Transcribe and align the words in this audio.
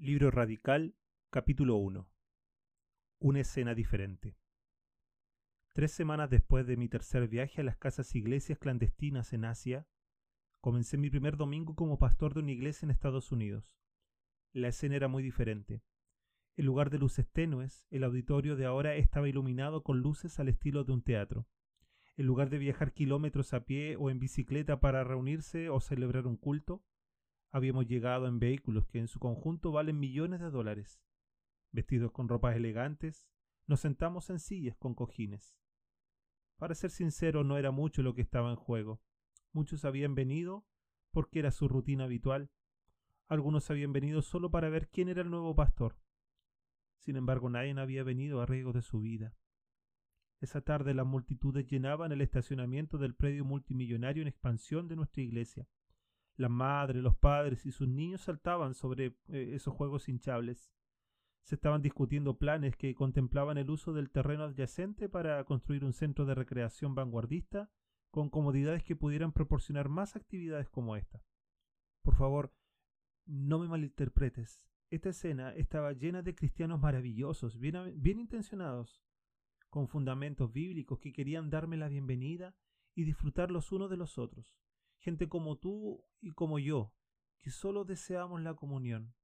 Libro 0.00 0.30
Radical, 0.30 0.94
capítulo 1.28 1.74
1. 1.74 2.08
Una 3.18 3.40
escena 3.40 3.74
diferente. 3.74 4.36
Tres 5.74 5.90
semanas 5.90 6.30
después 6.30 6.68
de 6.68 6.76
mi 6.76 6.88
tercer 6.88 7.26
viaje 7.26 7.62
a 7.62 7.64
las 7.64 7.76
casas 7.76 8.14
iglesias 8.14 8.60
clandestinas 8.60 9.32
en 9.32 9.44
Asia, 9.44 9.88
comencé 10.60 10.98
mi 10.98 11.10
primer 11.10 11.36
domingo 11.36 11.74
como 11.74 11.98
pastor 11.98 12.32
de 12.32 12.40
una 12.40 12.52
iglesia 12.52 12.86
en 12.86 12.92
Estados 12.92 13.32
Unidos. 13.32 13.76
La 14.52 14.68
escena 14.68 14.94
era 14.94 15.08
muy 15.08 15.24
diferente. 15.24 15.82
En 16.56 16.66
lugar 16.66 16.90
de 16.90 16.98
luces 16.98 17.28
tenues, 17.28 17.84
el 17.90 18.04
auditorio 18.04 18.54
de 18.54 18.66
ahora 18.66 18.94
estaba 18.94 19.28
iluminado 19.28 19.82
con 19.82 19.98
luces 19.98 20.38
al 20.38 20.48
estilo 20.48 20.84
de 20.84 20.92
un 20.92 21.02
teatro. 21.02 21.48
En 22.16 22.24
lugar 22.24 22.50
de 22.50 22.58
viajar 22.58 22.92
kilómetros 22.92 23.52
a 23.52 23.64
pie 23.64 23.96
o 23.96 24.10
en 24.10 24.20
bicicleta 24.20 24.78
para 24.78 25.02
reunirse 25.02 25.70
o 25.70 25.80
celebrar 25.80 26.28
un 26.28 26.36
culto, 26.36 26.84
habíamos 27.50 27.86
llegado 27.86 28.26
en 28.26 28.38
vehículos 28.38 28.86
que 28.86 28.98
en 28.98 29.08
su 29.08 29.18
conjunto 29.18 29.72
valen 29.72 29.98
millones 29.98 30.40
de 30.40 30.50
dólares. 30.50 31.00
Vestidos 31.72 32.12
con 32.12 32.28
ropas 32.28 32.56
elegantes, 32.56 33.28
nos 33.66 33.80
sentamos 33.80 34.30
en 34.30 34.38
sillas 34.38 34.76
con 34.76 34.94
cojines. 34.94 35.56
Para 36.56 36.74
ser 36.74 36.90
sincero, 36.90 37.44
no 37.44 37.56
era 37.56 37.70
mucho 37.70 38.02
lo 38.02 38.14
que 38.14 38.22
estaba 38.22 38.50
en 38.50 38.56
juego. 38.56 39.00
Muchos 39.52 39.84
habían 39.84 40.14
venido 40.14 40.66
porque 41.10 41.38
era 41.38 41.50
su 41.50 41.68
rutina 41.68 42.04
habitual. 42.04 42.50
Algunos 43.28 43.70
habían 43.70 43.92
venido 43.92 44.22
solo 44.22 44.50
para 44.50 44.68
ver 44.68 44.88
quién 44.88 45.08
era 45.08 45.22
el 45.22 45.30
nuevo 45.30 45.54
pastor. 45.54 45.96
Sin 46.98 47.16
embargo, 47.16 47.48
nadie 47.48 47.78
había 47.78 48.02
venido 48.02 48.40
a 48.40 48.46
riesgo 48.46 48.72
de 48.72 48.82
su 48.82 49.00
vida. 49.00 49.34
Esa 50.40 50.60
tarde 50.60 50.94
las 50.94 51.06
multitudes 51.06 51.66
llenaban 51.66 52.12
el 52.12 52.20
estacionamiento 52.20 52.98
del 52.98 53.14
predio 53.14 53.44
multimillonario 53.44 54.22
en 54.22 54.28
expansión 54.28 54.88
de 54.88 54.96
nuestra 54.96 55.22
iglesia. 55.22 55.68
Las 56.38 56.52
madres, 56.52 57.02
los 57.02 57.16
padres 57.16 57.66
y 57.66 57.72
sus 57.72 57.88
niños 57.88 58.20
saltaban 58.20 58.72
sobre 58.72 59.16
eh, 59.26 59.50
esos 59.54 59.74
juegos 59.74 60.08
hinchables. 60.08 60.72
Se 61.42 61.56
estaban 61.56 61.82
discutiendo 61.82 62.38
planes 62.38 62.76
que 62.76 62.94
contemplaban 62.94 63.58
el 63.58 63.68
uso 63.68 63.92
del 63.92 64.08
terreno 64.10 64.44
adyacente 64.44 65.08
para 65.08 65.42
construir 65.42 65.84
un 65.84 65.92
centro 65.92 66.26
de 66.26 66.36
recreación 66.36 66.94
vanguardista 66.94 67.72
con 68.12 68.30
comodidades 68.30 68.84
que 68.84 68.94
pudieran 68.94 69.32
proporcionar 69.32 69.88
más 69.88 70.14
actividades 70.14 70.68
como 70.68 70.94
esta. 70.94 71.24
Por 72.02 72.14
favor, 72.14 72.54
no 73.26 73.58
me 73.58 73.66
malinterpretes. 73.66 74.64
Esta 74.90 75.08
escena 75.08 75.52
estaba 75.54 75.92
llena 75.92 76.22
de 76.22 76.36
cristianos 76.36 76.78
maravillosos, 76.78 77.58
bien, 77.58 78.00
bien 78.00 78.20
intencionados, 78.20 79.02
con 79.70 79.88
fundamentos 79.88 80.52
bíblicos 80.52 81.00
que 81.00 81.12
querían 81.12 81.50
darme 81.50 81.76
la 81.76 81.88
bienvenida 81.88 82.54
y 82.94 83.02
disfrutar 83.02 83.50
los 83.50 83.72
unos 83.72 83.90
de 83.90 83.96
los 83.96 84.18
otros 84.18 84.56
gente 85.08 85.26
como 85.26 85.56
tú 85.56 86.04
y 86.20 86.32
como 86.32 86.58
yo, 86.58 86.92
que 87.38 87.50
solo 87.50 87.86
deseamos 87.86 88.42
la 88.42 88.52
comunión, 88.52 89.14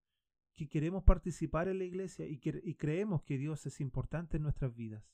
que 0.55 0.67
queremos 0.67 1.05
participar 1.05 1.69
en 1.69 1.77
la 1.77 1.85
iglesia 1.85 2.27
y, 2.27 2.39
creemos 2.39 3.23
que 3.23 3.37
Dios 3.37 3.67
es 3.67 3.83
importante 3.83 4.39
en 4.39 4.45
nuestras 4.45 4.75
vidas. 4.75 5.05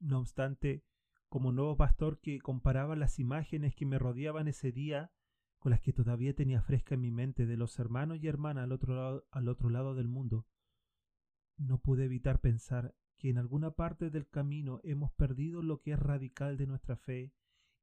No 0.00 0.18
obstante, 0.18 0.82
como 1.28 1.52
nuevo 1.52 1.76
pastor 1.76 2.18
que 2.18 2.40
comparaba 2.40 2.96
las 2.96 3.20
imágenes 3.20 3.76
que 3.76 3.86
me 3.86 4.00
rodeaban 4.00 4.48
ese 4.48 4.72
día 4.72 5.12
con 5.60 5.70
las 5.70 5.80
que 5.80 5.92
todavía 5.92 6.34
tenía 6.34 6.62
fresca 6.62 6.96
en 6.96 7.02
mi 7.02 7.12
mente 7.12 7.46
de 7.46 7.56
los 7.56 7.78
hermanos 7.78 8.18
y 8.20 8.26
hermanas 8.26 8.64
al 8.64 9.48
otro 9.48 9.70
lado 9.70 9.94
del 9.94 10.08
mundo, 10.08 10.48
no 11.58 11.78
pude 11.78 12.06
evitar 12.06 12.40
pensar 12.40 12.96
que 13.18 13.30
en 13.30 13.38
alguna 13.38 13.70
parte 13.70 14.10
del 14.10 14.26
camino 14.26 14.80
hemos 14.82 15.12
perdido 15.12 15.62
lo 15.62 15.80
que 15.80 15.92
es 15.92 15.98
radical 16.00 16.56
de 16.56 16.66
nuestra 16.66 16.96
fe 16.96 17.32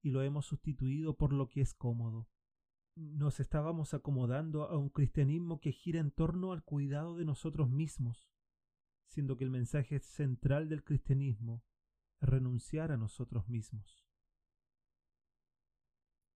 y 0.01 0.11
lo 0.11 0.21
hemos 0.23 0.45
sustituido 0.45 1.17
por 1.17 1.33
lo 1.33 1.47
que 1.47 1.61
es 1.61 1.73
cómodo. 1.73 2.27
Nos 2.95 3.39
estábamos 3.39 3.93
acomodando 3.93 4.63
a 4.65 4.77
un 4.77 4.89
cristianismo 4.89 5.59
que 5.59 5.71
gira 5.71 5.99
en 5.99 6.11
torno 6.11 6.51
al 6.51 6.63
cuidado 6.63 7.15
de 7.15 7.25
nosotros 7.25 7.69
mismos, 7.69 8.29
siendo 9.07 9.37
que 9.37 9.43
el 9.43 9.51
mensaje 9.51 9.99
central 9.99 10.69
del 10.69 10.83
cristianismo 10.83 11.63
es 12.19 12.29
renunciar 12.29 12.91
a 12.91 12.97
nosotros 12.97 13.47
mismos. 13.47 14.08